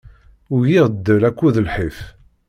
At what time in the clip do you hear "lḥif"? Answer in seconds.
1.67-1.99